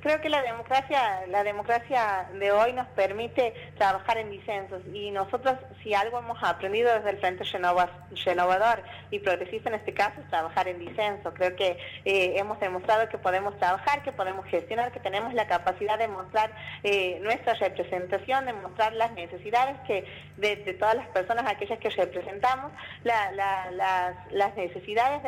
Creo 0.00 0.20
que 0.20 0.28
la 0.28 0.42
democracia, 0.42 1.26
la 1.28 1.42
democracia 1.42 2.28
de 2.38 2.52
hoy 2.52 2.72
nos 2.72 2.86
permite 2.88 3.52
trabajar 3.76 4.18
en 4.18 4.30
disensos 4.30 4.80
y 4.92 5.10
nosotros 5.10 5.56
si 5.82 5.92
algo 5.92 6.20
hemos 6.20 6.38
aprendido 6.42 6.94
desde 6.94 7.10
el 7.10 7.18
Frente 7.18 7.44
Renovador 7.44 8.82
y 9.10 9.18
Progresista 9.18 9.70
en 9.70 9.74
este 9.74 9.94
caso 9.94 10.20
es 10.20 10.30
trabajar 10.30 10.68
en 10.68 10.78
disenso. 10.78 11.34
Creo 11.34 11.56
que 11.56 11.78
eh, 12.04 12.34
hemos 12.36 12.60
demostrado 12.60 13.08
que 13.08 13.18
podemos 13.18 13.58
trabajar, 13.58 14.04
que 14.04 14.12
podemos 14.12 14.46
gestionar, 14.46 14.92
que 14.92 15.00
tenemos 15.00 15.34
la 15.34 15.48
capacidad 15.48 15.98
de 15.98 16.06
mostrar 16.06 16.52
eh, 16.84 17.18
nuestra 17.20 17.54
representación, 17.54 18.46
de 18.46 18.52
mostrar 18.52 18.92
las 18.92 19.12
necesidades 19.12 19.76
que 19.86 20.04
de, 20.36 20.56
todas 20.74 20.94
las 20.94 21.08
personas, 21.08 21.44
aquellas 21.48 21.80
que 21.80 21.90
representamos, 21.90 22.70
las, 23.02 24.54
necesidades 24.56 25.22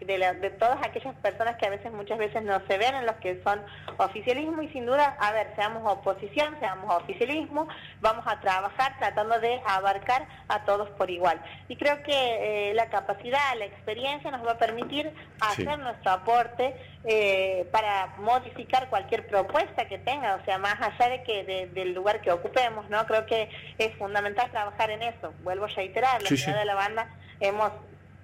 de, 0.00 0.34
de 0.34 0.50
todas 0.50 0.78
aquellas 0.86 1.14
personas 1.16 1.56
que 1.56 1.66
a 1.66 1.70
veces, 1.70 1.92
muchas 1.92 2.18
veces 2.18 2.42
no 2.42 2.60
se 2.66 2.76
ven 2.76 2.94
en 2.94 3.06
los 3.06 3.16
que 3.16 3.40
son 3.42 3.60
oficialismo 4.04 4.62
y 4.62 4.68
sin 4.68 4.86
duda, 4.86 5.16
a 5.18 5.32
ver, 5.32 5.52
seamos 5.56 5.82
oposición, 5.84 6.56
seamos 6.60 6.94
oficialismo, 6.94 7.68
vamos 8.00 8.24
a 8.26 8.40
trabajar 8.40 8.96
tratando 8.98 9.38
de 9.40 9.60
abarcar 9.66 10.26
a 10.48 10.64
todos 10.64 10.88
por 10.90 11.10
igual. 11.10 11.40
Y 11.68 11.76
creo 11.76 12.02
que 12.02 12.70
eh, 12.70 12.74
la 12.74 12.86
capacidad, 12.90 13.56
la 13.58 13.64
experiencia 13.64 14.30
nos 14.30 14.46
va 14.46 14.52
a 14.52 14.58
permitir 14.58 15.12
hacer 15.40 15.78
nuestro 15.78 16.10
aporte 16.10 16.76
eh, 17.04 17.68
para 17.72 18.14
modificar 18.18 18.88
cualquier 18.88 19.26
propuesta 19.26 19.86
que 19.88 19.98
tenga, 19.98 20.36
o 20.36 20.44
sea, 20.44 20.58
más 20.58 20.80
allá 20.80 21.08
de 21.08 21.22
que 21.22 21.68
del 21.72 21.94
lugar 21.94 22.20
que 22.20 22.30
ocupemos, 22.30 22.88
¿no? 22.90 23.06
Creo 23.06 23.26
que 23.26 23.48
es 23.78 23.94
fundamental 23.96 24.50
trabajar 24.50 24.90
en 24.90 25.02
eso. 25.02 25.32
Vuelvo 25.42 25.64
a 25.64 25.68
reiterar, 25.68 26.22
la 26.22 26.28
ciudad 26.28 26.58
de 26.58 26.64
la 26.64 26.74
banda 26.74 27.08
hemos 27.40 27.72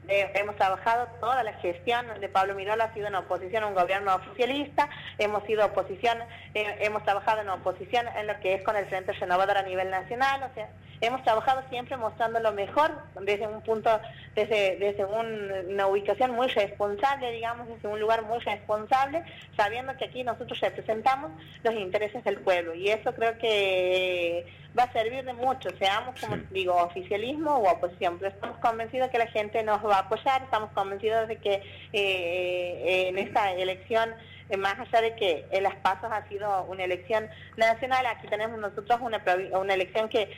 eh, 0.08 0.30
hemos 0.34 0.56
trabajado 0.56 1.06
toda 1.20 1.42
la 1.42 1.52
gestión 1.54 2.06
de 2.18 2.28
Pablo 2.28 2.54
Mirola 2.54 2.84
ha 2.84 2.94
sido 2.94 3.08
en 3.08 3.14
oposición 3.14 3.62
a 3.62 3.66
un 3.66 3.74
gobierno 3.74 4.14
oficialista, 4.14 4.88
hemos 5.18 5.44
sido 5.44 5.66
oposición, 5.66 6.18
eh, 6.54 6.78
hemos 6.80 7.04
trabajado 7.04 7.42
en 7.42 7.48
oposición 7.50 8.06
en 8.16 8.26
lo 8.26 8.40
que 8.40 8.54
es 8.54 8.62
con 8.62 8.74
el 8.76 8.86
Frente 8.86 9.12
Renovador 9.12 9.58
a 9.58 9.62
nivel 9.62 9.90
nacional, 9.90 10.42
o 10.50 10.54
sea, 10.54 10.70
hemos 11.00 11.22
trabajado 11.22 11.62
siempre 11.68 11.96
mostrando 11.96 12.40
lo 12.40 12.52
mejor 12.52 12.90
desde 13.20 13.46
un 13.46 13.60
punto, 13.62 14.00
desde, 14.34 14.76
desde 14.76 15.04
una 15.04 15.86
ubicación 15.86 16.32
muy 16.32 16.48
responsable, 16.48 17.30
digamos, 17.30 17.68
desde 17.68 17.88
un 17.88 18.00
lugar 18.00 18.22
muy 18.22 18.38
responsable, 18.38 19.22
sabiendo 19.56 19.96
que 19.96 20.06
aquí 20.06 20.24
nosotros 20.24 20.58
representamos 20.60 21.30
los 21.62 21.74
intereses 21.74 22.24
del 22.24 22.38
pueblo. 22.38 22.74
Y 22.74 22.88
eso 22.88 23.14
creo 23.14 23.38
que 23.38 24.46
va 24.76 24.84
a 24.84 24.92
servir 24.92 25.24
de 25.24 25.32
mucho, 25.32 25.70
seamos, 25.78 26.20
como 26.20 26.36
digo, 26.50 26.74
oficialismo 26.74 27.58
u 27.58 27.68
oposición, 27.68 28.18
pero 28.18 28.30
estamos 28.30 28.58
convencidos 28.58 29.10
que 29.10 29.18
la 29.18 29.26
gente 29.26 29.62
nos 29.62 29.84
va 29.84 29.96
a 29.96 30.00
apoyar, 30.00 30.42
estamos 30.42 30.70
convencidos 30.72 31.28
de 31.28 31.36
que 31.36 31.62
eh, 31.92 33.08
en 33.08 33.18
esta 33.18 33.52
elección 33.52 34.10
eh, 34.50 34.56
más 34.56 34.78
allá 34.78 35.02
de 35.02 35.14
que 35.14 35.46
en 35.50 35.62
las 35.62 35.76
pasos 35.76 36.10
ha 36.10 36.26
sido 36.28 36.64
una 36.64 36.84
elección 36.84 37.28
nacional, 37.56 38.06
aquí 38.06 38.28
tenemos 38.28 38.58
nosotros 38.58 38.98
una, 39.00 39.22
una 39.58 39.74
elección 39.74 40.08
que, 40.08 40.30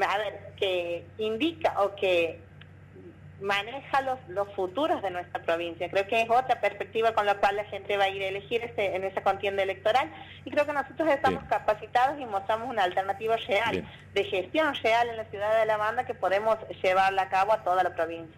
a 0.00 0.18
ver, 0.18 0.52
que 0.56 1.04
indica 1.18 1.74
o 1.82 1.94
que 1.94 2.40
maneja 3.44 4.00
los, 4.00 4.18
los 4.28 4.48
futuros 4.54 5.02
de 5.02 5.10
nuestra 5.10 5.42
provincia. 5.42 5.90
Creo 5.90 6.06
que 6.06 6.22
es 6.22 6.30
otra 6.30 6.62
perspectiva 6.62 7.12
con 7.12 7.26
la 7.26 7.34
cual 7.34 7.56
la 7.56 7.64
gente 7.64 7.98
va 7.98 8.04
a 8.04 8.08
ir 8.08 8.22
a 8.22 8.28
elegir 8.28 8.64
este, 8.64 8.96
en 8.96 9.04
esa 9.04 9.22
contienda 9.22 9.62
electoral 9.62 10.10
y 10.46 10.50
creo 10.50 10.64
que 10.64 10.72
nosotros 10.72 11.06
estamos 11.10 11.44
capacitados 11.44 12.18
y 12.18 12.24
mostramos 12.24 12.70
una 12.70 12.84
alternativa 12.84 13.36
real, 13.36 13.86
de 14.14 14.24
gestión 14.24 14.74
real 14.82 15.10
en 15.10 15.18
la 15.18 15.24
ciudad 15.26 15.60
de 15.60 15.66
La 15.66 15.76
Banda 15.76 16.06
que 16.06 16.14
podemos 16.14 16.56
llevarla 16.82 17.22
a 17.22 17.28
cabo 17.28 17.52
a 17.52 17.62
toda 17.62 17.82
la 17.82 17.94
provincia. 17.94 18.32